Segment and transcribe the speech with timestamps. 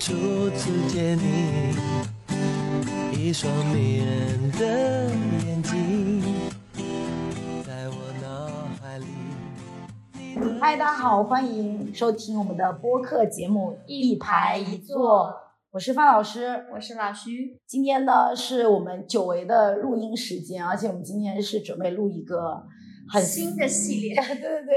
[0.00, 1.72] 初次见你，
[3.16, 5.08] 一双迷人的
[5.46, 6.20] 眼睛，
[7.64, 8.48] 在我脑
[8.82, 9.04] 海里。
[10.60, 15.28] 嗨，大家好，欢迎收听我们的播客节目《一排一坐》，
[15.70, 17.56] 我是范老师，我是老徐。
[17.64, 22.64] 今天呢是我们久违的录音时间，而且我们今天是准备录一个
[23.08, 24.74] 很新的系列对对对，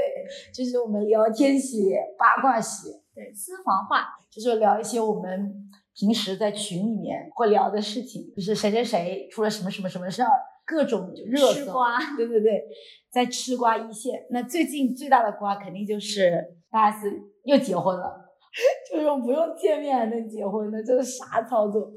[0.54, 5.52] 就是我们聊天系列、八卦系列，对私房话，就是聊一些我们
[5.92, 10.30] 平时在群里面会聊的事情，就是谁谁谁出了什么什么什么事儿，
[10.64, 11.98] 各种热搜，吃瓜。
[12.16, 12.62] 对对对，
[13.10, 14.24] 在吃瓜一线。
[14.30, 17.10] 那最近最大的瓜肯定就是大 S
[17.42, 18.36] 又结婚了，
[18.88, 21.90] 这种不用见面还能结婚的，这是啥操作？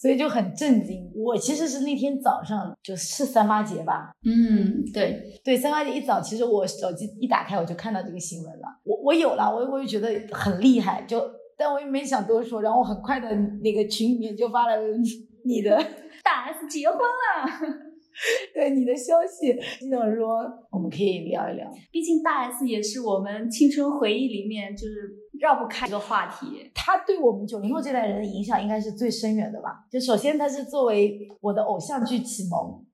[0.00, 1.10] 所以就很震惊。
[1.14, 8.62] 我其实是那天早上就是三八节吧，嗯，对，对，三八节一早，其实我手机一打开我就看到这个新闻了。
[8.84, 11.20] 我我有了，我我就觉得很厉害，就
[11.56, 13.28] 但我也没想多说，然后很快的
[13.62, 14.76] 那个群里面就发了
[15.44, 15.76] 你的
[16.22, 17.88] 大 S 结婚了。
[18.52, 21.70] 对你的消息，就想说我们可以聊一聊。
[21.92, 25.08] 毕竟大 S 也是我们青春回忆里面就是
[25.40, 26.70] 绕不开一个话题。
[26.74, 29.84] 他对我们九零后这代人的影响应该是最深远的吧？
[29.90, 32.84] 就首先他是作为我的偶像剧启蒙。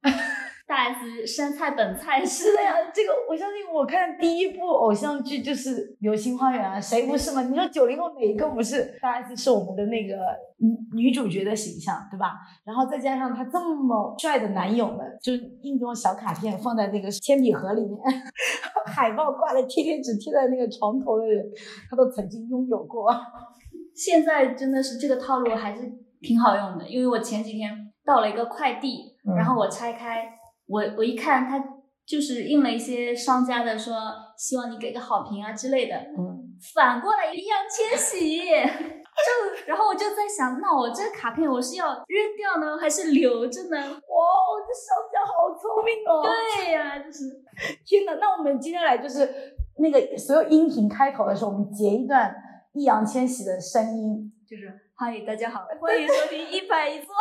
[0.67, 3.59] 大 S 山菜本菜是的呀，这个我相信。
[3.71, 7.43] 我看第一部偶像剧就是《流星花园》啊，谁不是嘛？
[7.43, 8.97] 你说九零后哪一个不是？
[9.03, 10.15] 大 S 是我们的那个
[10.59, 12.33] 女女主角的形象，对吧？
[12.65, 17.99] 然后再加上她这么帅的男友们，就是印这种小卡片放在那个铅笔盒里面，
[18.87, 21.45] 海报挂在贴贴纸贴在那个床头的人，
[21.91, 23.13] 他都曾经拥有过。
[23.95, 25.83] 现在真的是这个套路还是
[26.23, 27.71] 挺好用的，因为我前几天
[28.07, 30.25] 到了一个快递，嗯然后我拆开。
[30.67, 31.63] 我我一看，他
[32.07, 33.95] 就是印了一些商家的，说
[34.37, 35.97] 希望你给个好评啊之类的。
[35.97, 43.77] 嗯，反过来易烊千玺，就然后我就在想，那我这个卡片我是要扔掉呢，还是留着呢？
[43.79, 44.25] 哇，
[44.67, 46.23] 这商家好聪明哦！
[46.57, 47.43] 对呀、就是
[47.85, 52.35] 天呐，那我们接下来就是那个所有音频开头的时候，我们截一段
[52.73, 57.15] 易烊千玺的声音，就是嗨，大家好，欢迎收听一百一坐。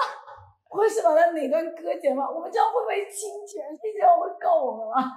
[0.73, 2.25] 或是把它哪段割剪吗？
[2.27, 3.61] 我们这样会不会侵权？
[3.79, 5.13] 这样会告我们吗？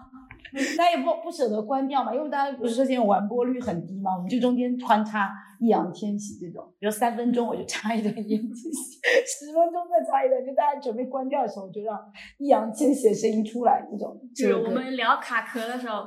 [0.77, 5.29] 大家也不不舍得关掉嘛，因为大家不是说现在完播率很低嘛，我们就中间穿插
[5.59, 11.99] 易烊千玺这种，比如三分钟我就插一段易烊千玺， 十分钟再插一段，就大家准备关掉的时候就让
[12.39, 16.07] 易烊千玺的声音出来，这种就是我们聊卡壳的时候，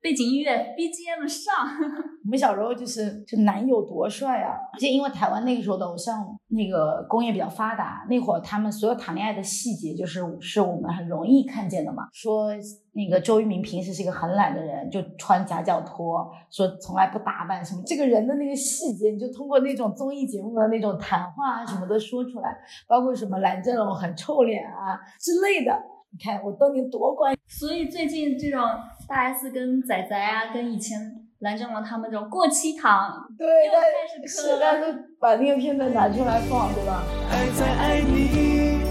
[0.00, 1.54] 背景音乐 BGM 上。
[2.24, 4.52] 我们小时候就是就男友多帅啊！
[4.74, 12.08] 而且因为台湾那个时候的偶像那个工业比较发达，那会儿他们所有谈恋爱的细节就是是我们很容易看见的嘛。
[12.12, 12.50] 说
[12.92, 17.82] 那个周渝民平时是一个很懒的人，就穿夹脚拖，说从来不打扮什么。
[17.86, 22.54] 这个人的那个细节，你就通过那种综艺节目的那种谈话啊什么的说出来，
[22.86, 25.72] 包括什么蓝正龙很臭脸啊之类的。
[26.10, 28.62] 你看我当年多乖所以最近这种
[29.08, 30.98] 大 S 跟仔仔啊，跟以前
[31.38, 37.02] 蓝正龙他们这种过期糖，对，又但开始磕是但是把那个片段拿出来放，对吧？
[37.30, 38.82] 爱在爱你，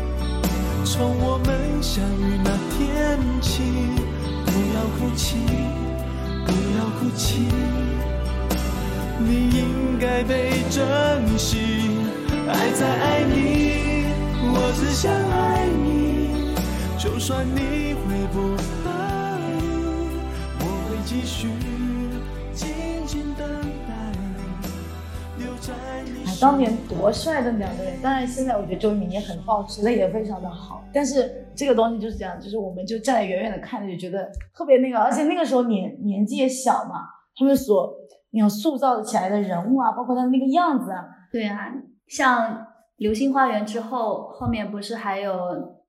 [0.84, 3.62] 从我们相遇那天起，
[4.44, 5.38] 不要哭泣，
[6.48, 7.46] 不要哭泣，
[9.20, 11.92] 你应该被珍惜。
[12.50, 14.08] 爱在爱你，
[14.42, 16.56] 我只想爱你，
[16.98, 18.58] 就算你会不
[21.10, 21.48] 继续
[22.54, 22.68] 静
[23.06, 23.48] 静等
[23.88, 23.94] 待，
[25.38, 25.72] 留在
[26.04, 28.02] 你哎，当年多帅的两个人！
[28.02, 30.84] 当然，现在我觉得周渝民也很好，吃的也非常的好。
[30.92, 37.06] 但是这个东西就是这样，就是我们就站在远远的看着，就觉得特别那个，而且那个时候年年纪也小嘛，
[37.38, 37.90] 他们所
[38.32, 41.72] 那种塑造起来的人物啊，包括他的那个样子啊，对啊，
[42.10, 42.54] 像
[42.98, 45.34] 《流星花园》之后，后面不是还有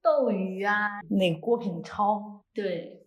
[0.01, 1.01] 斗鱼啊？
[1.11, 2.23] 那个郭品超，
[2.55, 3.03] 对，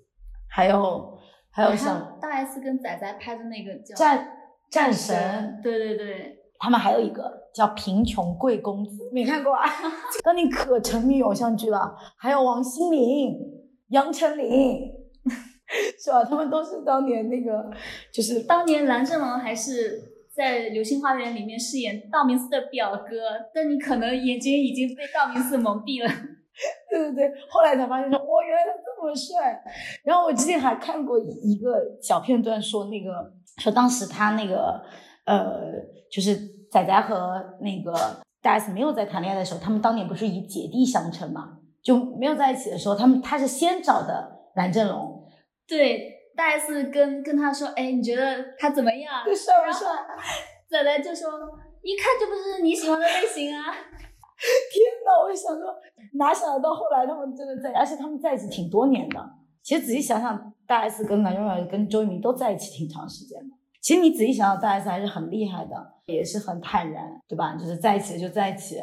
[0.50, 1.18] 还有
[1.52, 4.28] 还有还像大 S 跟仔仔拍的那个叫战
[4.70, 9.66] 战神，对对对，他们还有一个叫《贫穷贵公子》，没看过啊？
[10.24, 13.38] 当你可沉迷偶像剧了，还有王心凌、
[13.90, 14.92] 杨丞琳，
[16.00, 16.24] 是吧？
[16.24, 17.70] 他们都是当年那个，
[18.14, 20.02] 就是当年蓝正龙还是
[20.34, 26.10] 在《流星花园》里面饰演道明寺的表哥，但你可能眼睛已经被道明寺蒙蔽了。
[26.90, 29.62] 对对对，后来才发现说，哇，原来他这么帅。
[30.04, 33.12] 然后我之前还看过一个小片段，说那个
[33.58, 34.82] 说当时他那个
[35.26, 35.72] 呃，
[36.12, 36.36] 就是
[36.70, 37.94] 仔仔和那个
[38.42, 45.26] 大 S 没有在谈恋爱的时候，他们当年不是以姐弟相称嘛，就没有在一起的时候，他们他是先找的蓝正龙，
[45.68, 49.24] 对，大 S 跟跟他说，哎，你觉得他怎么样？
[49.26, 49.88] 帅不帅？
[50.70, 51.30] 仔仔就说，
[51.82, 53.66] 一看就不是你喜欢的类型啊！
[54.74, 55.74] 天呐，我想说，
[56.14, 59.30] 哪想得到后来他们真的在，而且他们在一起挺多年的。
[59.62, 63.56] 其实仔细想想，大 S 跟蓝永远跟周渝民都在一起挺长时间的。
[63.82, 67.56] 其实你仔细想想，大 S 还是很厉害的，也是很坦然，对吧？
[67.56, 68.78] 就是在一起就在一起，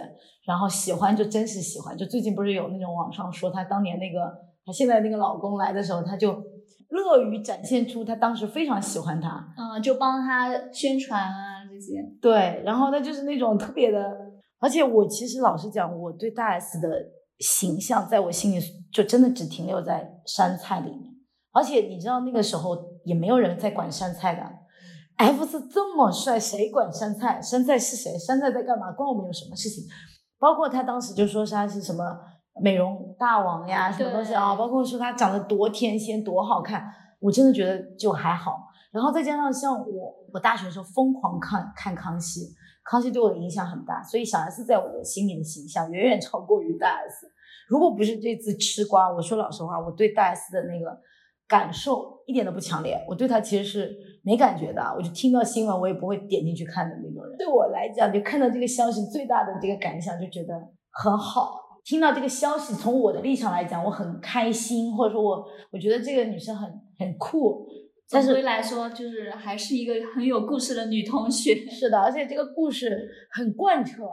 [0.47, 1.97] 然后喜欢就真是喜欢。
[1.97, 4.21] 就最近不是有那种网上说，她当年那个
[4.65, 6.33] 她现在那个老公来的时候，她就
[6.91, 12.03] 乐于展现出她当时非常喜欢他，嗯，就帮他宣传啊这些。
[12.23, 14.28] 对，然后她就是那种特别的，
[14.61, 16.89] 而且我其实老实讲，我对大 S 的
[17.39, 18.61] 形象在我心里
[18.93, 21.13] 就真的只停留在山菜里面，
[21.53, 24.43] 而且你知道那个时候也没有人在管山菜的。
[25.17, 27.43] F 四这么帅，谁管山菜？
[27.43, 28.17] 山菜是谁？
[28.19, 28.93] 山菜在干嘛？
[28.93, 29.85] 关我们有什么事情？
[30.39, 32.05] 包括他当时就说他是什么
[32.63, 34.55] 美容大王呀，什么东西啊？
[34.55, 36.85] 包括说他长得多天仙、多好看，
[37.19, 38.59] 我真的觉得就还好。
[38.93, 42.41] 然后再加上像我，我大学的时候疯狂看看康熙，
[42.89, 47.27] 康熙对我的影响很大，所以小 S 在我的心里的形象远远超过于大 S。
[47.69, 50.99] 如果不是这次吃瓜，我说老实话，我对大 S 的那个。
[51.49, 57.39] 感受一点都不强烈，我对他其实是没感觉的，我就听到新闻我也不会点进去看的那种人。
[57.39, 60.53] 对我来讲，就看到这个消息最大的这个感想就觉得
[60.91, 61.81] 很好。
[61.87, 65.43] 听到这个消息，从我的立场来讲，我很开心，或者说我
[65.73, 67.67] 我觉得这个女生很很酷。
[68.09, 71.55] 总归来说，就是还是一个很有故事的女同学。
[71.69, 74.05] 是的，而且这个故事很贯彻，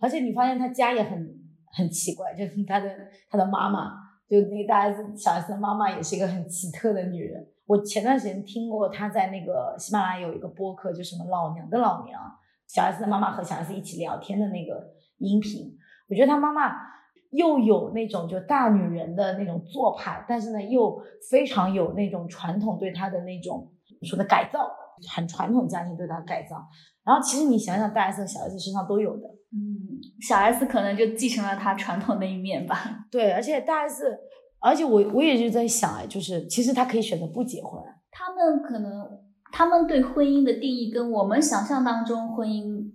[0.00, 1.28] 而且你发现她家也很
[1.76, 2.90] 很奇怪，就是她的
[3.28, 4.02] 她的妈妈。
[4.26, 7.46] 就那个大 S 小 S 的妈妈也是一个很奇特的女人。
[7.66, 12.18] 我前段时间听过她在那个喜马拉雅有一个播客，就什么老娘的老娘，
[12.66, 15.76] 小 S 的妈妈和小 S 一起聊天的那个音频。
[16.08, 16.72] 我觉得她妈妈
[17.34, 21.00] 又有那种就大女人的那种做派，但是呢又
[21.30, 23.70] 非常有那种传统对她的那种
[24.02, 24.70] 说的改造，
[25.14, 26.56] 很传统家庭对她的改造。
[27.04, 29.28] 然后其实你想想，大 S 和小 S 身上都有的。
[29.52, 33.06] 嗯，小 S 可能就继承了她传统那一面吧。
[33.10, 34.04] 对，而且大 S，
[34.60, 37.82] 而且我我也就在想，哎，就是其实她可以选择不结婚。
[38.10, 39.06] 他们可能，
[39.52, 42.92] 他们对婚姻的定义跟我们想象当中婚姻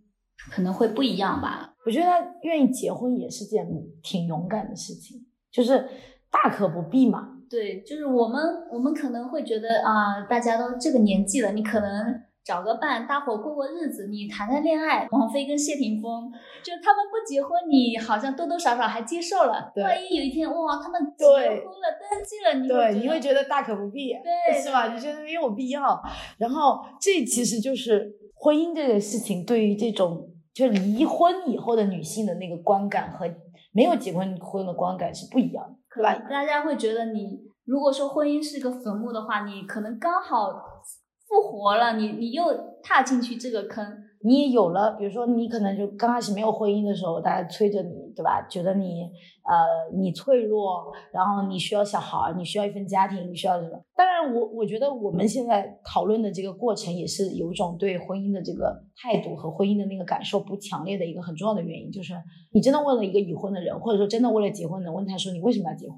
[0.51, 1.69] 可能会不一样吧。
[1.85, 3.67] 我觉得他愿意结婚也是件
[4.03, 5.87] 挺勇敢的事情，就是
[6.31, 7.37] 大可不必嘛。
[7.49, 8.41] 对，就是我们
[8.71, 12.23] 我们可能会觉得啊，大家都这个年纪了，你可能。
[12.41, 15.07] 找个伴，大伙过过日子，你谈谈恋爱。
[15.11, 16.31] 王菲跟谢霆锋，
[16.63, 19.71] 就他们不结婚，你好像多多少少还接受了。
[19.75, 24.91] 万一有一天，哇，他们结婚了，登记了，你对，你会觉得大可不必，对，是吧？
[24.91, 26.01] 你觉得没有必要。
[26.39, 33.25] 然后，这其实就是婚姻这个事情，对于这种就离婚以后的女性的那个观感和
[33.71, 36.13] 没有结婚婚的观感是不一样的，对吧？
[36.29, 40.77] 大家会觉得，你如果说婚姻是个坟墓的话，你可能刚好。
[41.29, 42.44] 复活了，你你又
[42.81, 43.85] 踏进去这个坑，
[44.21, 44.95] 你也有了。
[44.98, 48.45] 比如说，你可能就刚开始没有婚姻的时候，大家催着你，对吧？
[48.50, 49.04] 觉得你
[49.44, 53.80] 呃你脆弱，然后你需要小孩，你需要一份家庭，你需要什么？
[53.95, 62.13] 当然，我我觉得我们现在讨论的这个过程，也是有一种对婚姻的这个态度和婚姻的那个感受不强烈的一个很重要的原因，就是
[62.51, 65.98] 你真的问了一个已婚的人，或者说真的为了结婚的，问他说你为什么要结婚？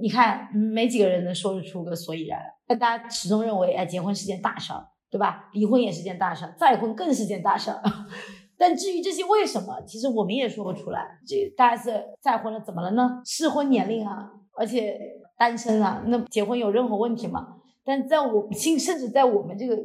[0.00, 2.38] 你看，没几个人能说得出个所以然。
[2.66, 5.48] 但大家始终认为，哎，结婚是件大事儿，对吧？
[5.52, 7.82] 离婚也是件大事儿，再婚更是件大事儿。
[8.58, 11.18] 但至于这些为什么，其实我们也说不出来。
[11.26, 11.90] 这大 S
[12.20, 13.22] 再婚了，怎么了呢？
[13.24, 14.98] 适婚年龄啊，而且
[15.38, 17.56] 单身啊，那结婚有任何问题吗？
[17.84, 19.78] 但在我心，甚至在我们这个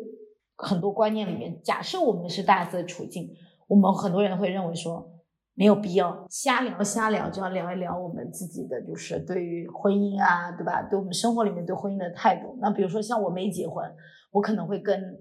[0.58, 3.30] 很多观念里面，假设我们是大 S 的处境，
[3.68, 5.13] 我们很多人会认为说。
[5.56, 10.82] 没有必要瞎聊瞎聊，就要聊一聊我们自己的，就是对于婚姻啊，对吧？
[10.90, 12.58] 对我们生活里面对婚姻的态度。
[12.60, 13.86] 那比如说像我没结婚，
[14.32, 15.16] 我可能会跟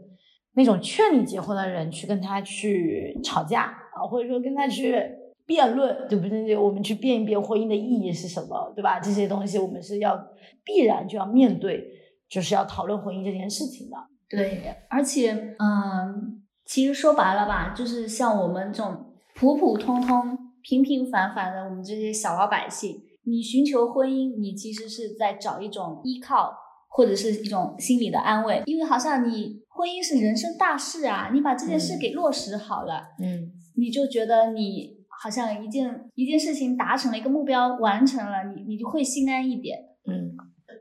[0.54, 5.04] 那种劝你结婚的人去跟他去吵架啊，或者说跟他去
[5.44, 6.56] 辩论，对不对？
[6.56, 8.98] 我们去辩一辩婚姻的意义是什么，对吧？
[9.00, 10.16] 这些东西我们是要
[10.64, 11.86] 必然就要面对，
[12.30, 13.96] 就是要讨论婚姻这件事情的。
[14.30, 19.11] 对，而且嗯，其实说白了吧，就是像我们这种。
[19.34, 26.54] 普普通通、平平凡凡的我们这些小老百姓，你寻求婚姻，你其实是在找一种依靠，
[26.88, 40.36] 或者是一种心理的安慰，因为好像你婚姻是人生大事啊，你把这件事给落实好了，嗯，你就觉得你好像一件一件事情达成了一个目标，完成了，你你就会心安一点，嗯，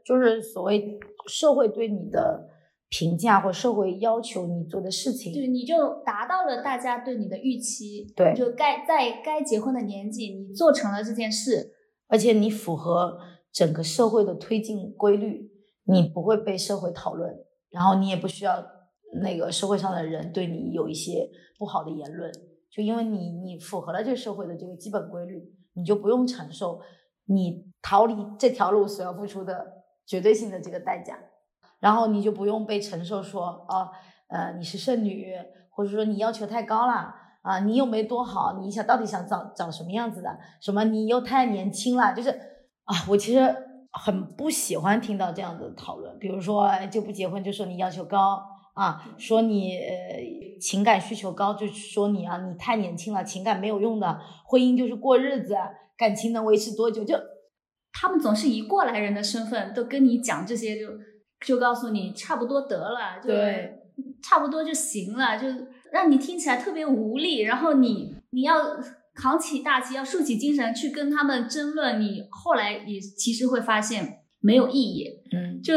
[0.05, 2.50] 就是所谓社会对你的。
[2.91, 11.71] 评价或社会要求你做的事情，对，你就达到了大家对你的预期，对，就该在该结婚的年纪，你做成了这件事，
[12.09, 13.17] 而且你符合
[13.49, 15.49] 整个社会的推进规律，
[15.85, 17.33] 你不会被社会讨论，
[17.69, 18.61] 然后你也不需要
[19.21, 22.29] 那个社会上的人对你有一些不好的言论，
[22.69, 25.41] 就因为你你符合了这个社会的这个基本规律，
[25.75, 26.81] 你就不用承受
[27.27, 29.65] 你逃离这条路所要付出的
[30.05, 31.17] 绝对性的这个代价，
[31.81, 33.89] 然后你就不用被承受说哦
[34.29, 35.35] 呃你是剩女，
[35.69, 40.29] 或者说你要求太高了啊，你又没多好，你想到底想长长什么样子的？
[40.61, 42.29] 什么你又太年轻了，就是
[42.85, 43.53] 啊，我其实
[43.91, 48.41] 很不喜欢听到这样的讨论，比如说就不结婚就说你要求高。
[48.73, 49.91] 啊，说你呃
[50.61, 55.57] 情感需求高，就说你啊，你太年轻了，情感没有用的，婚姻就是过日子，
[55.97, 57.03] 感情能维持多久？
[57.03, 57.13] 就
[57.91, 60.93] 他们总是以过来人的身份都跟你讲这些，就就
[61.57, 63.29] 告诉你差不多得了，就
[64.21, 65.47] 差不多就行了，就
[65.91, 68.77] 让你听起来特别无力，然后你你要
[69.13, 75.73] 扛起大旗，要竖起精神去跟他们争论，你后来也其实会发现没有意义，嗯，就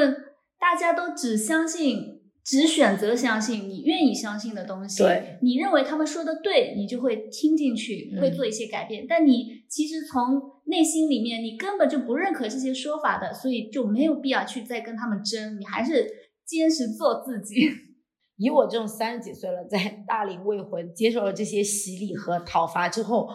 [0.59, 2.13] 大家都只相信。
[2.45, 9.07] 只选择相信你愿意相信的东西，对，你认为他们说的对，你就会听进去，会做一些改变。
[9.09, 16.07] 但你其实从内心里面，你根本就不认可这些说法的，所以就没有必要去再跟他们争，你还是
[16.47, 17.67] 坚持做自己。
[18.37, 23.27] 以我这种三十几岁了，在大龄未婚，接受了这些洗礼和讨伐之后，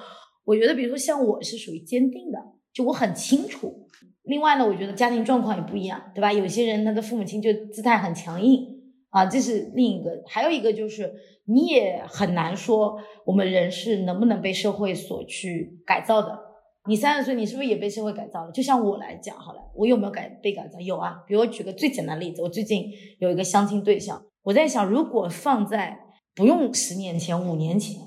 [0.46, 2.38] 我觉得，比如说像我是属于坚定的，
[2.72, 3.88] 就我很清楚。
[4.24, 6.32] 另外呢，我觉得家庭状况也不一样，对吧？
[6.32, 8.79] 有些人他的父母亲就姿态很强硬。
[9.10, 11.14] 啊，这是另一个，还有一个就是
[11.46, 16.40] 你也很难说我们人是能不能被社会所去改造的。
[16.88, 18.52] 你三十岁，你是不是也被社会改造了？
[18.52, 20.80] 就像我来讲好了，我有没有改被改造？
[20.80, 21.24] 有啊。
[21.28, 22.86] 比如我举个最简单的例子，我最近
[23.20, 26.00] 有一个相亲对象，我在想，如果放在
[26.36, 28.00] 不用十年前、五年前，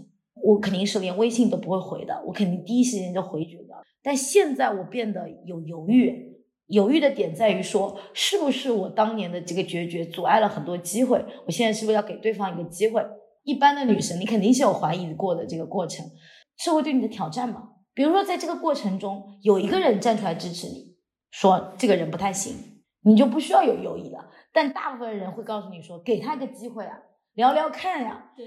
[0.42, 3.76] 我肯定是连微信都不会回的，我肯定第一时间就回绝掉。
[4.02, 6.31] 但现在我变得有犹豫。
[6.72, 11.22] 犹豫的点在于说，是不是我当年的这个决绝阻碍了很多机会？
[11.44, 13.04] 我现在是不是要给对方一个机会？
[13.42, 16.06] 一般的女生，你肯定是有怀疑过的这个过程，
[16.56, 17.72] 社会对你的挑战嘛？
[17.92, 20.96] 比如说，在这个过程中，有一个人站出来支持你，
[21.30, 22.54] 说这个人不太行，
[23.02, 24.30] 你就不需要有犹豫了。
[24.50, 26.96] 但大部分人会告诉你说，给他一个机会啊，
[27.34, 28.32] 聊聊看呀。
[28.34, 28.46] 对，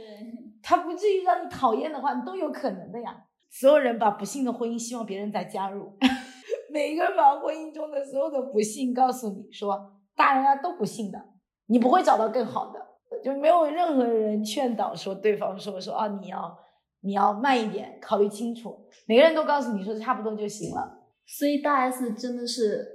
[0.63, 3.25] 他不至于让你讨厌的话，你都有可能的呀。
[3.51, 5.95] 所有人把不幸的婚姻希望别人再加入。
[6.75, 11.17] 每个人把婚姻中的所有的不幸告诉你说，大人啊都不幸的，
[11.67, 12.79] 你不会找到更好的，
[13.23, 16.53] 就没有任何人劝导说对方说说啊你要
[16.99, 18.89] 你要慢一点，考虑清楚。
[19.07, 21.05] 每个人都告诉你说差不多就行了。
[21.25, 22.85] 所以大 S 真的是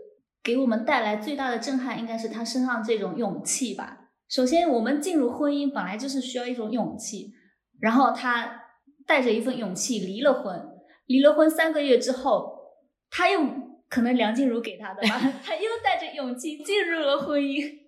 [0.42, 4.10] 给我们带来最大的震撼，应该是她身上这种勇气吧。
[4.28, 7.32] 首先，我们进入婚姻本来就是需要一种勇气，
[7.80, 8.60] 然后她
[9.06, 10.68] 带着一份勇气离了婚，
[11.06, 12.58] 离了婚三个月之后，
[13.10, 13.69] 她又。
[13.90, 17.78] 可能梁静茹给他的吧， 他又带着勇气进入了婚姻。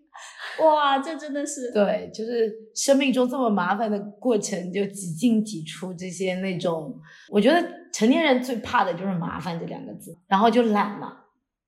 [0.61, 6.95] 哇，这真的是对，就是生命中这么麻烦的过程，就几进几出这些那种。
[7.31, 11.19] 我觉得成年人最怕的就是麻烦这两个字，然后就懒嘛。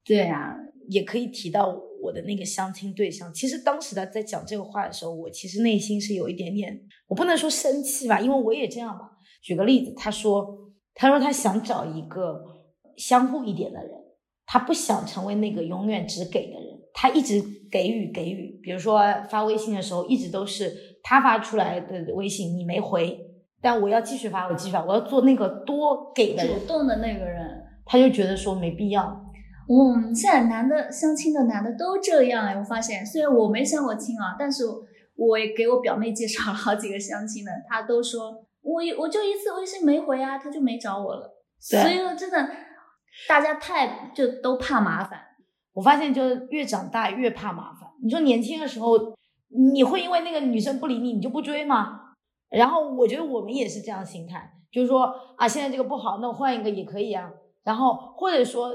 [0.05, 0.55] 对啊，
[0.91, 3.33] 也可以提到我的那个相亲对象。
[3.33, 9.13] 其实当时他在讲这个话的时候，我其实内心是有一点点，我不能说生气吧，因为我也这样吧。
[9.41, 12.45] 举个例子，他说，他说他想找一个
[12.97, 14.04] 相互一点的人。
[14.47, 18.61] 他不想成为那个永远只给的人，他一直给予给予。
[18.63, 20.73] 比如说发微信的时候，一直都是
[21.03, 23.19] 他发出来的微信，你没回，
[23.63, 27.63] 但我要继续发，我继续发，我要做那个多给的主动的那个人。
[27.87, 29.25] 他就觉得说没必要。
[29.67, 34.65] 嗯，现在男的相亲的男的都这样哎，我发现，虽然我没相过亲啊，但是
[35.17, 41.31] 我也给我表妹介绍了好几个相亲的，他都说我我就一次微信没回啊，他就没找我了。
[41.59, 42.47] 所以真的。
[43.29, 45.21] 大家太就都怕麻烦，
[45.73, 47.89] 我发现就越长大越怕麻烦。
[48.03, 48.99] 你说年轻的时候，
[49.49, 52.01] 你会因为那个女生不理你，你就不追吗？
[52.51, 57.31] 然后我觉得我们也是这样心态，就是说啊，现在这个不好，那我换一个也可以啊。
[57.63, 58.75] 然后或者说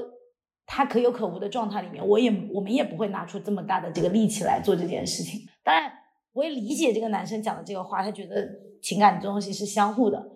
[0.66, 5.40] 他可有可无的状态里面，我也我们也不会拿出这么大的这个力气来做这件事情。
[5.62, 5.92] 当然，
[6.32, 8.48] 我也理解这个男生讲的这个话，他觉得
[8.82, 10.30] 情感这东西是相互的。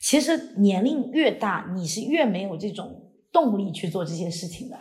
[0.00, 3.02] 其实年龄越大，你是越没有这种。
[3.36, 4.78] 动力去做这些事情的，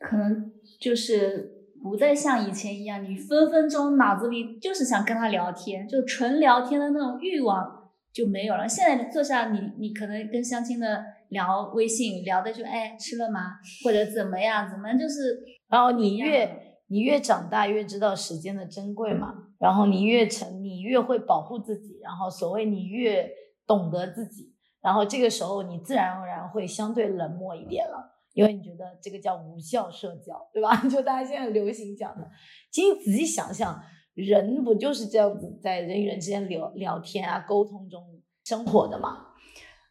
[0.00, 8.68] 可能就是不再像以前一样，你分分钟脑子里就是想跟他聊天，就纯聊天的那种欲望就没有了。
[8.68, 13.52] 现在坐下，你你可能跟相亲的聊微信，聊的就哎吃了吗，
[13.84, 16.50] 或者怎么样，怎么就是，然后你越
[16.88, 23.30] 你越长大越知道时间的珍贵嘛，然后你越成你越会保护自己，然后所谓你越
[23.68, 24.52] 懂得自己。
[24.84, 30.76] 然后这个时候，你自然而然会相对冷漠一点了，因为你觉得这个叫无效社交，对吧？
[30.86, 32.30] 就大家现在流行讲的。
[32.70, 33.80] 其实仔细想想，
[34.12, 39.28] 人不就是这样子，在人与人之间聊聊天啊、沟通中，生活的嘛。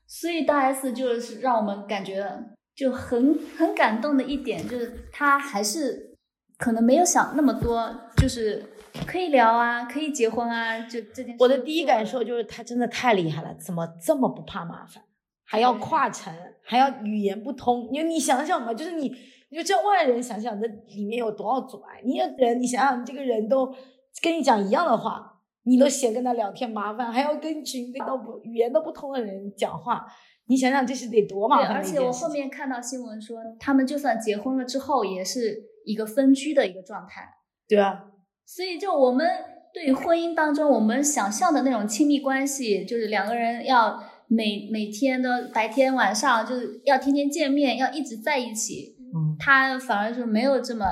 [0.05, 2.31] 所以大 S 就是让我们感觉
[2.75, 6.02] 就很很感动的一点，就是她还是
[6.63, 8.63] 可能没有想那么多，就是
[9.05, 11.35] 可以聊啊，可以结婚啊，就这件事。
[11.37, 15.03] 我的第一感受就是他真的太厉害了，怎么这么不怕麻烦，
[15.43, 17.89] 还要跨城，还要语言不通？
[17.91, 19.13] 你你想想嘛，就是你，
[19.49, 22.01] 你就叫外人想想这里面有多少阻碍？
[22.05, 23.65] 你人，你想想这个人都
[24.21, 30.05] 跟你讲一样的话，你都嫌跟他聊天麻烦，还要跟群里都不语言都不通的人讲话，
[30.47, 31.75] 你想想这是得多麻，烦。
[31.75, 37.27] 而且我后面看到新闻说，他们就算结婚了之后，也是一个分居的一个状态。
[37.67, 38.05] 对啊，
[38.45, 39.27] 所以，就我们
[39.73, 48.95] 对婚姻当中我们想象的那种亲密关系，就是两个人要每每天都白天晚上就是要天天见面，要一直在一起。
[49.15, 50.85] 嗯，他反而就没有这么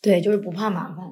[0.00, 1.04] 对，就是不怕麻烦。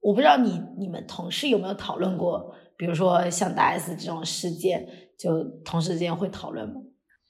[0.00, 4.86] 我不知道你你们同事有没有讨论过，比如说像大 S 这种事件，
[5.18, 6.76] 就同事之间会讨论吗？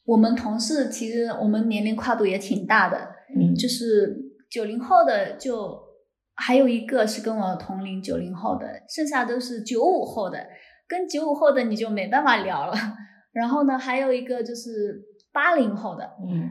[0.05, 2.97] 我们同事其实我们年龄跨度也挺大的，
[3.35, 4.17] 嗯就是
[4.51, 5.79] 九零后的就
[6.35, 10.47] 还有一个是跟我同龄九零后的，剩下都是九五后的。
[10.89, 12.75] 跟九五后的你就没办法聊了。
[13.33, 15.03] 然后呢，还有一个就是
[15.33, 16.49] 八零后的，嗯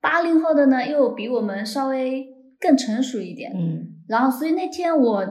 [0.00, 2.26] 八零后的呢又比我们稍微
[2.58, 3.52] 更成熟一点。
[3.54, 5.24] 嗯然后所以那天我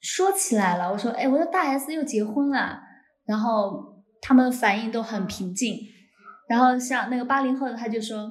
[0.00, 2.78] 说起来了，我说，哎，我说大 S 又结婚了，
[3.24, 5.78] 然后他们反应都很平静。
[6.46, 8.30] 然后像那个八零后的他就说，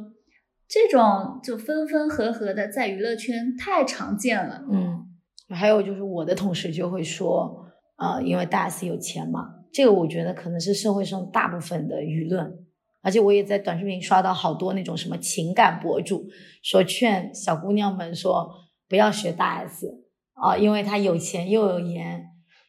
[0.67, 4.63] 这种就分分合合的在娱乐圈太常见了。
[4.71, 5.07] 嗯，
[5.49, 7.65] 还有就是我的同事就会说，
[7.97, 12.53] 呃，因为大 S 有钱嘛，这个我觉得可能是社会上大部分的舆论，
[13.01, 16.27] 而且我也在短视频刷到好多那种什么情感博主
[16.61, 18.49] 说劝小姑娘们说
[18.89, 20.03] 不要学大 S
[20.39, 22.23] 啊、因为她有钱又有颜。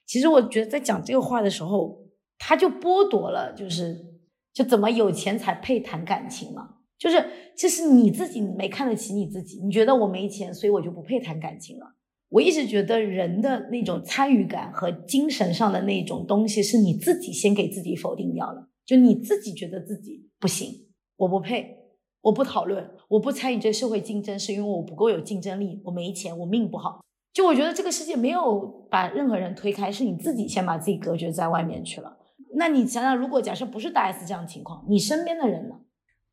[0.06, 1.98] 其实我觉得在讲这个话的时候，
[2.38, 4.06] 他就剥夺了，就是
[4.54, 6.76] 就怎么有钱才配谈感情嘛？
[6.98, 7.24] 就是
[7.56, 11.94] 这是你自己没看得起你自己，你觉得我没钱，所以我就不配谈感情了。
[12.28, 18.68] 我一直觉得人的那种参与感和精神上的那种东西，是你自己先给自己否定掉了。
[18.84, 20.68] 就你自己觉得自己不行，
[21.16, 21.76] 我不配，
[22.20, 27.00] 我不讨论，我不参与这社会竞争，是因为我不够有竞争力，我没钱，我命不好。
[27.32, 32.18] 就我觉得这个世界没有把任何人推开，是你自己先把自己隔绝在外面去了。
[32.56, 35.76] 那你想想，如果假设不是大 S 这样的情况，你身边的人呢？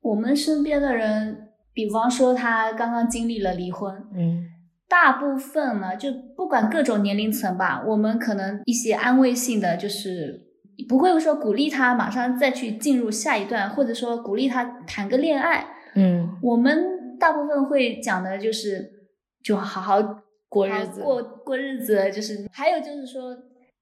[0.06, 4.46] 我们身边的人，比方说他刚刚经历了离婚，嗯
[4.88, 10.40] 大部分呢，就不管各种年龄层吧，我们可能一些安慰性的，就是
[10.88, 15.66] 不会说鼓励他马上再去进入下一段，或者说鼓励他谈个恋爱。
[15.96, 18.92] 嗯，我们大部分会讲的就是，
[19.44, 23.36] 就好好好过日子过过日子，就是还有就是说，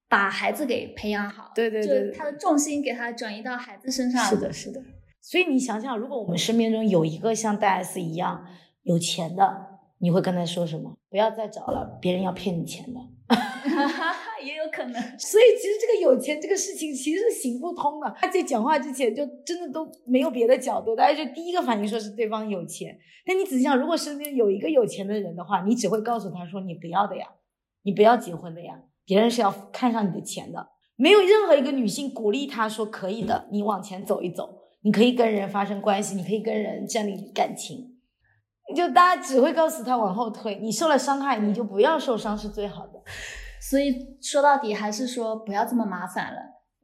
[0.07, 4.23] 把孩子给培养好，对对对对就他的重心给他转移到孩子身上。
[4.23, 4.81] 是的，是的。
[5.23, 8.45] 所以你想想，如果我们身边中有一个像大 S 一样
[8.81, 10.97] 有钱的，你会跟他说什么？
[11.09, 12.99] 不要再找了，别人要骗你钱的。
[14.43, 15.01] 也有可能。
[15.17, 18.13] 所以其实这个有钱这个事情其实是行不通的。
[18.17, 22.93] 他在讲话之前就真的都没有别的角度，大家就第一个反应说是对方有钱。
[23.25, 27.25] 但你仔细想，如果身边有一个有钱的人的话，你只会告诉他说你不要的呀，
[27.83, 30.67] 你不要结婚的呀，别人是要看上你的钱的。
[30.97, 37.97] 没有任何一个女性鼓励他说可以的，你往前走一走，你可以跟人发生关系，你可以跟人建立感情。
[38.75, 43.01] 就大家只会告诉他往后退，你受了伤害，你就不要受伤是最好的。
[43.61, 46.39] 所以说到底还是说不要这么麻烦了。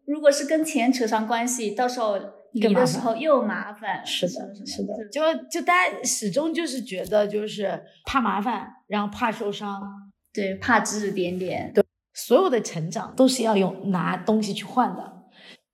[0.05, 2.17] 如果是跟钱扯上关系，到时候
[2.53, 4.05] 离更麻烦的时候又麻烦。
[4.05, 9.81] 是的是的，就就就大家始终就是觉得就是怕麻烦，然后怕受伤，
[10.33, 11.71] 对，怕指指点点。
[11.73, 11.83] 对
[12.13, 15.18] 所有的成长都是要用拿东西去换的，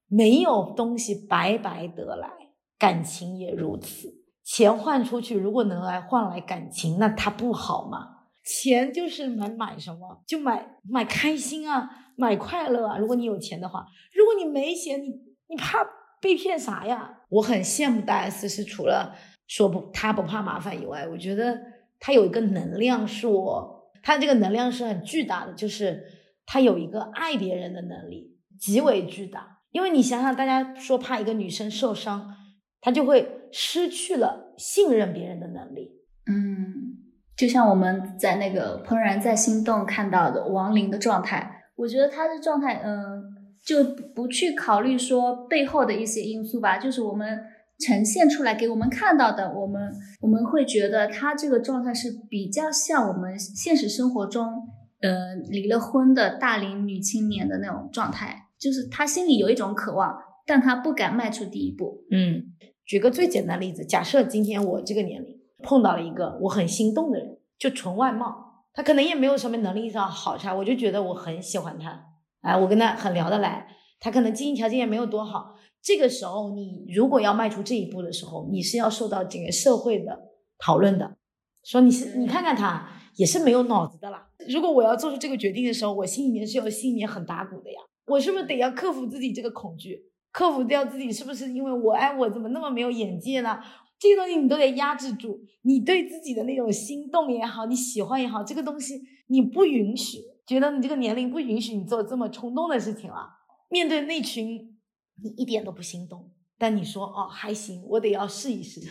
[0.07, 2.29] 没有东西白白得来，
[2.77, 4.13] 感情也如此。
[4.43, 8.09] 钱换出去，如果能来换来感情，那它不好吗？
[8.43, 12.97] 钱就是能买什么，就买买开心啊，买快乐啊。
[12.97, 15.07] 如果你有钱的话，如果你没钱，你
[15.47, 15.79] 你怕
[16.21, 17.21] 被骗啥呀？
[17.29, 19.15] 我很羡慕大 S，是除了
[19.47, 21.59] 说不他不怕麻烦以外，我觉得
[21.99, 26.05] 他有一个能量是我，他这个能量是很巨大的，就是
[26.45, 29.54] 他有一个爱别人的能力，极为巨大。
[29.75, 32.33] 因为你想想，大家说怕一个女生受伤，
[32.79, 35.91] 她就会失去了信任别人的能力。
[36.27, 36.95] 嗯，
[37.35, 43.21] 就像我们在那个《怦然在心动》看到的王林的状态，我觉得他的状态，嗯、
[43.61, 43.83] 就
[44.15, 47.37] 不去考虑说背后的一些因素吧，就是我们
[47.79, 54.69] 呈现出来给我们看到的，我们我们会觉得他这个状态是比较像我们现实生活中，
[55.01, 62.03] 呃，离了婚的大龄女青年的那种状态，就是他心里有一种渴望，但他不敢迈出第一步。
[62.11, 62.43] 嗯，
[62.85, 72.05] 举个最简单的例子，假设今天我这个年龄碰到了一个我很心动的人，就纯外貌，他可能也没有什么能力上好差，我就觉得我很喜欢他，
[72.41, 73.67] 哎，我跟他很聊得来，
[73.99, 75.55] 他可能经济条件也没有多好。
[75.81, 80.19] 这个时候，你如果要迈出这一步的时候，你是要受到整个社会的
[80.57, 81.17] 讨论的，
[81.63, 84.29] 说你是你看看他也是没有脑子的啦。
[84.49, 87.79] 如果我要做出这个决定的时候，我心里面是有心里面很打鼓的呀。
[88.05, 93.59] 我是不是得要克服自己这个恐惧，克服掉自己是不是因为我哎我怎么那么没有眼界呢？
[93.99, 103.29] 这些东西你都得压制住，你对自己的那种心动也好，你喜欢也好，这个东西你不允许，觉得你这个年龄不允许你做这么冲动的事情了。
[103.69, 104.71] 面对那群。
[105.23, 108.81] 你一点都不心动，但你说哦还行，我得要试一试。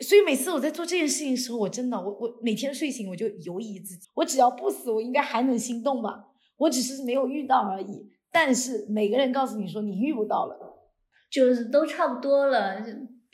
[0.00, 6.29] 所以每次我在做这件事情的时候，我真的我我每天睡醒我就犹疑自己，我只要不死，我应该还能心动吧？
[6.60, 8.08] 我只是没有遇到而已。
[8.30, 10.56] 但是每个人告诉你说你遇不到了，
[11.30, 12.76] 就是都差不多了。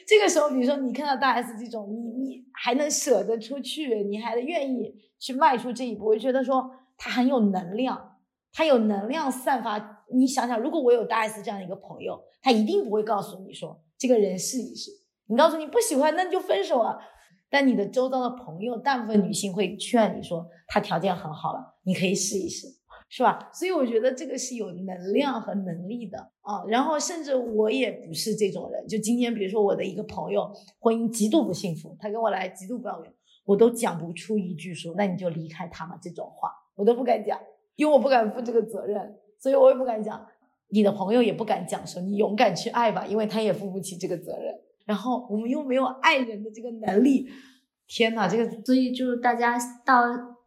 [0.08, 8.16] 这个时候，比如说你看到大 S 这种，你你还能舍得出去，你还愿意去迈出这一步，我就觉得说他很有能量，
[8.52, 10.04] 他有能量散发。
[10.14, 14.92] 你想想，如果我有大 S 这样的一个朋友，他一定不会告诉你说这个人试一试。
[15.26, 16.96] 你告诉你不喜欢，那你就分手啊。
[17.50, 22.68] 但你的周遭的朋友，大部分女性会劝你说，他条件很好了，你可以试一试，
[23.09, 23.51] 是吧？
[23.53, 26.64] 所以我觉得这个是有能量和能力的啊。
[26.69, 33.12] 然后甚至我也不是这种人，就今天比如说我的一个朋友婚姻极度不幸福，他跟我来极度抱怨，
[33.45, 37.38] 我都讲不出一句说那你就离开他嘛这种话，我都不敢讲，
[37.77, 39.16] 因为我不敢负这个责任。
[39.38, 40.27] 所以我也不敢讲，
[40.71, 44.53] 你的朋友也不敢讲说你勇敢去爱吧，因为他也负不起这个责任。
[44.85, 47.29] 然后我们又没有爱人的这个能力，
[47.87, 50.03] 天呐，这个所以就是大家到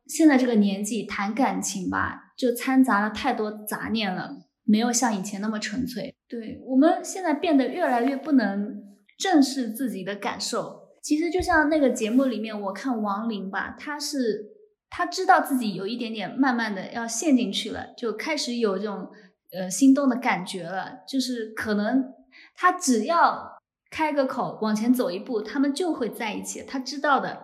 [0.08, 6.16] 现在这个年纪谈感情吧，就掺杂了太多杂念了，没有像以前那么纯粹。
[6.28, 8.82] 对我们现在变得越来越不能
[9.18, 10.80] 正视自己的感受。
[11.04, 14.56] 其实就像那个节目里面，我看王林吧，他是。
[14.92, 19.08] 他知道自己有一点点慢慢的要陷进去了，就开始有这种
[19.52, 21.02] 呃心动的感觉了。
[21.08, 22.12] 就是可能
[22.56, 23.60] 他只要
[23.92, 26.64] 开个口往前走一步，他们就会在一起。
[26.68, 27.44] 他知道的，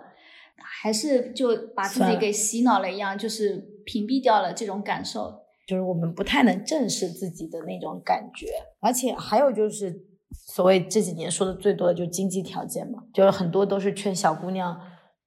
[0.58, 5.42] 还是就把自己给洗脑了一样，就是屏蔽掉了这种感受。
[5.68, 8.48] 就是我们不太能正视自己的那种感觉，
[8.82, 9.96] 而且还有就是
[10.32, 14.80] 所谓这几年说的最多的就是经济条件嘛，就是很多都是劝小姑娘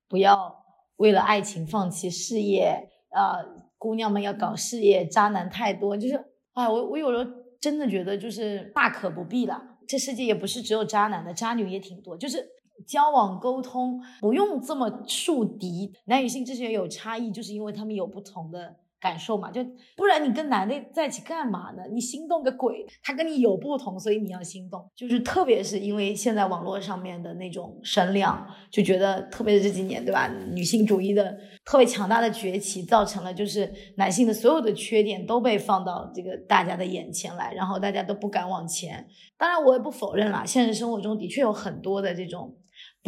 [0.09, 0.57] 不要。
[0.99, 3.39] 为了爱情放弃事业啊，
[3.79, 6.17] 姑娘们要搞事业，渣男太多，就是
[6.55, 7.25] 啊，我我有时候
[7.61, 9.63] 真的觉得就是大可不必了。
[9.87, 12.17] 这世界也不是只有渣男的，渣女也挺多。
[12.17, 12.45] 就是
[12.87, 18.77] 交往沟通不用这么树敌，男女性之间有差异，就是因为他们有不同的。
[19.01, 19.65] 感受嘛，就
[19.97, 21.85] 不然你跟男的在一起干嘛呢？
[21.93, 22.85] 你心动个鬼！
[23.01, 24.85] 他跟你有不同，所以你要心动。
[24.97, 30.29] 就是特别是因为现在网络上面的那种声量，就觉得特别是这几年，对吧？
[30.53, 39.07] 女性主义的特别强大的崛起，造成了就是男性的所有的缺点都被放到这个大家的眼前来，然后大家都不敢往前。
[39.37, 42.53] 当然，我也不否认啦，现实生活中的确有很多的这种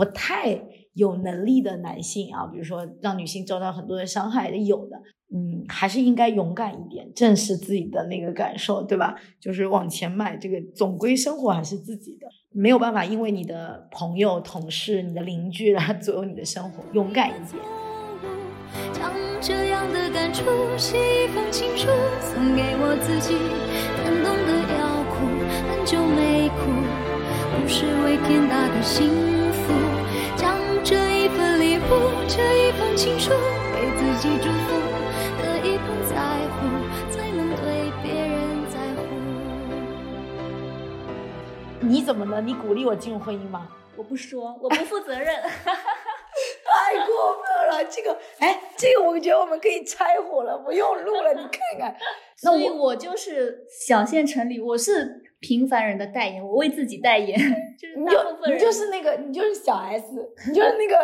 [0.00, 0.58] 不太
[0.94, 4.96] 有能力的男性啊，比如说让女性遭到很多的伤害的，有的。
[5.32, 9.14] 嗯，还是应该勇敢一点，正视自己的那个感受，对吧？
[9.38, 17.62] 就是往前迈，这个总归生活还是自己的，没有办法，因为你的朋友、同事、你的邻居来 左右你的生活，勇敢一点。
[18.94, 20.42] 将这样的感触
[20.78, 21.88] 写一封情书，
[22.22, 23.34] 送给我自己，
[24.02, 25.28] 感动的要哭，
[25.68, 26.72] 很久没哭，
[27.60, 29.39] 不是为天大的幸福。
[30.36, 31.82] 将这一份礼物，
[32.28, 33.30] 这一封情书，
[33.74, 34.68] 给自己祝福。
[35.42, 36.14] 可以不在
[36.54, 36.58] 乎，
[37.10, 38.30] 才能对别人
[38.70, 38.98] 在乎
[41.80, 42.40] 你怎么了？
[42.40, 43.68] 你鼓励我进入婚姻吗？
[43.96, 45.42] 我不说，我不负责任。
[46.72, 51.34] 太过分了，这个，哎，这个我觉得我们可以拆伙了，不用录了。
[51.34, 51.94] 你看看，
[52.36, 57.38] 所以我就是小县城里，我是平凡人的代言，我为自己代言。
[57.78, 60.06] 就是你就你就是那个，你就是小 S，
[60.48, 60.96] 你就是那个，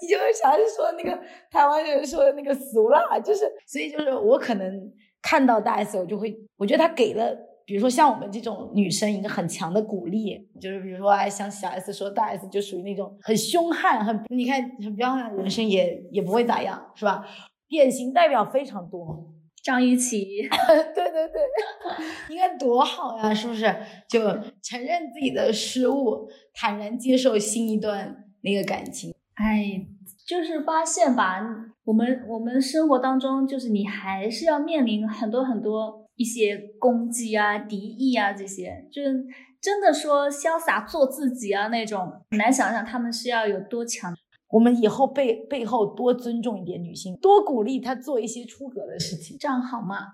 [0.00, 1.18] 你就是小 S 说的那个
[1.50, 7.36] 台湾人说的那个俗辣，就是，所以就是我可能看到大 S，我就会，我觉得他给了。
[7.64, 17.26] 比如说像我们这种女生，一个很强的鼓励，就是比如说，哎，像小 S 说，大 S 就属于那种很凶悍、很你看很彪悍的人生，也也不会咋样，是吧？
[17.68, 19.20] 典型代表非常多，
[19.66, 20.48] 张雨绮，
[20.94, 21.42] 对对对，
[22.30, 23.64] 应该多好呀，是不是？
[24.08, 24.20] 就
[24.62, 29.12] 承认自己的失误，坦然接受新一段那个感情。
[29.34, 29.84] 哎，
[30.24, 31.40] 就是发现吧，
[31.84, 36.06] 我们我们生活当中，就是你还是要面临很多很多。
[36.18, 39.22] 一些攻击啊、敌意啊这些，就是
[39.60, 44.14] 真的说潇洒做自己啊那种，很难想象他们是要有多强。
[44.50, 50.08] 我们以后背背后多尊重一点女性，多鼓励她做一些出格的事情，这样好吗？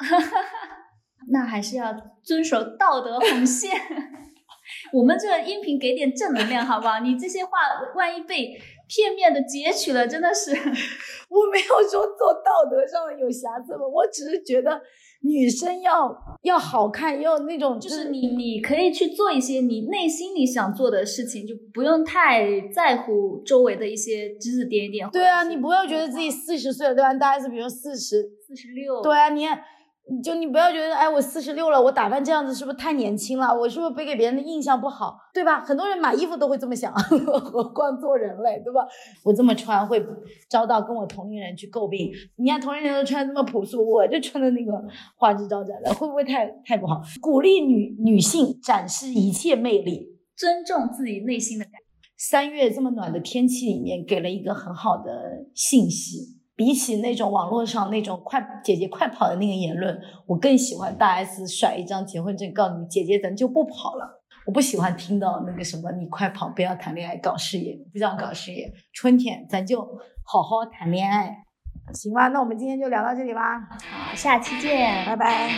[1.30, 3.70] 那还是要遵守道德红线。
[4.92, 7.00] 我们这个音频给点正能量，好不好？
[7.00, 7.50] 你这些话
[7.94, 10.52] 万一被片面的截取了，真的是。
[11.28, 14.80] 我没有说做道德上的有瑕疵吧，我只是觉得
[15.22, 25.08] 女生要要好看，要那种就是你你可以去做一些你内心里想做的事情，就不用太在乎周围的一些指指点点。
[25.10, 27.14] 对啊，你不要觉得自己四十岁了，对吧？
[27.14, 29.46] 大 S 比如四十四十六，对啊，你。
[30.20, 33.56] 就你不要觉得，哎，我四十六了，我打扮这样子是不是太年轻了？
[33.56, 35.60] 我是不是给给别人的印象不好，对吧？
[35.60, 38.80] 很多人买衣服都会这么想， 何况做人类，对吧？
[39.24, 40.04] 我这么穿会
[40.50, 42.10] 遭到跟我同龄人去诟病。
[42.36, 44.72] 你看同龄人都穿这么朴素，我就穿的那个
[45.16, 47.00] 花枝招展的，会不会太太不好？
[47.20, 51.74] 鼓励女女性展示一切魅力，尊重自己内心的感。
[52.16, 56.41] 三月这么暖的天气里面，给了一个很好的信息。
[56.54, 64.22] 比起那种网络上那种快姐姐快跑的那个言论，我更喜欢大 S 甩一张结婚证，告诉你姐姐咱就不跑了。
[64.44, 68.72] 我不喜欢听到那个什么你快跑，不要谈恋爱搞事业，不想搞事业。
[68.92, 69.80] 春天咱就
[70.24, 71.44] 好好谈恋爱，
[71.94, 72.28] 行吧？
[72.28, 73.60] 那我们今天就聊到这里吧。
[73.88, 75.50] 好，下期见，拜拜。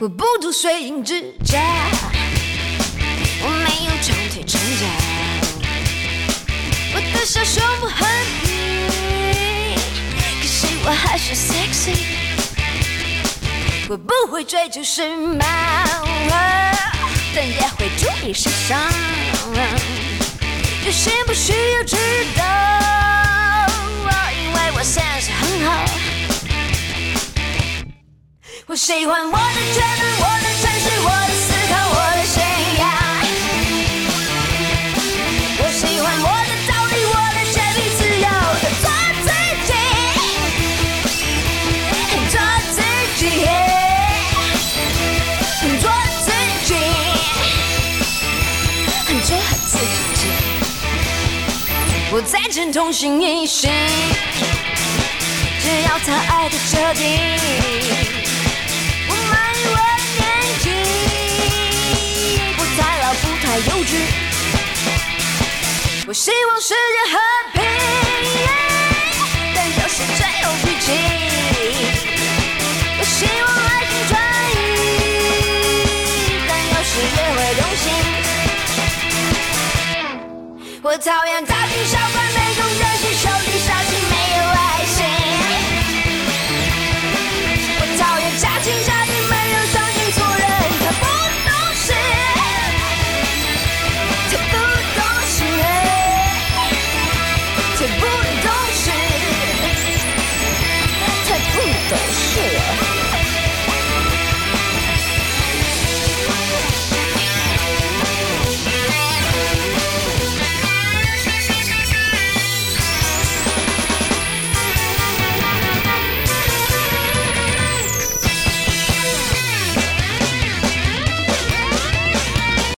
[0.00, 1.60] 我不读水影之家，
[3.42, 5.17] 我没有长腿成家。
[6.98, 8.08] 我的小胸部很
[8.42, 9.78] 平，
[10.40, 11.94] 可惜我还是 sexy。
[13.88, 15.44] 我不会追求时髦，
[17.36, 18.76] 但也会注意时尚。
[20.84, 21.96] 有些不需要知
[22.36, 22.42] 道，
[24.34, 25.70] 因为我现实很好。
[28.66, 29.38] 我喜欢我的
[29.72, 32.22] 圈子，我的诚实，我的思考，我的
[52.30, 53.70] 再见同心一心，
[55.62, 57.18] 只要他爱的彻底。
[59.08, 59.76] 我满意我
[60.18, 60.20] 年
[60.60, 60.66] 纪，
[62.54, 63.90] 不太老，不太幼稚。
[66.06, 67.18] 我希望世界和
[67.54, 67.57] 平，
[80.88, 82.37] 我讨厌大惊小怪、